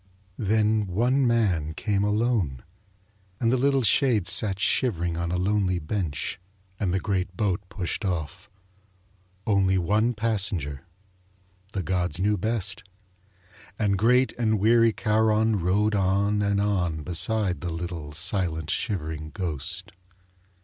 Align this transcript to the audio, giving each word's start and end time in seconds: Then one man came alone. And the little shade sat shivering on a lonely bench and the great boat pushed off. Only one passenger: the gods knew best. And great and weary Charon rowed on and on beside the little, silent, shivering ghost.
Then 0.39 0.87
one 0.87 1.27
man 1.27 1.75
came 1.75 2.03
alone. 2.03 2.63
And 3.39 3.53
the 3.53 3.55
little 3.55 3.83
shade 3.83 4.27
sat 4.27 4.59
shivering 4.59 5.15
on 5.15 5.31
a 5.31 5.37
lonely 5.37 5.77
bench 5.77 6.39
and 6.79 6.91
the 6.91 6.99
great 6.99 7.37
boat 7.37 7.61
pushed 7.69 8.03
off. 8.03 8.49
Only 9.45 9.77
one 9.77 10.15
passenger: 10.15 10.87
the 11.73 11.83
gods 11.83 12.17
knew 12.17 12.35
best. 12.35 12.81
And 13.77 13.95
great 13.95 14.33
and 14.39 14.57
weary 14.59 14.91
Charon 14.91 15.59
rowed 15.59 15.93
on 15.93 16.41
and 16.41 16.59
on 16.59 17.03
beside 17.03 17.61
the 17.61 17.69
little, 17.69 18.11
silent, 18.11 18.71
shivering 18.71 19.29
ghost. 19.35 19.91